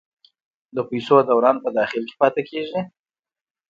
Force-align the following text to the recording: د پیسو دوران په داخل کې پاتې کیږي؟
د 0.75 0.77
پیسو 0.89 1.15
دوران 1.29 1.55
په 1.63 1.69
داخل 1.77 2.01
کې 2.07 2.15
پاتې 2.21 2.41
کیږي؟ 2.49 2.81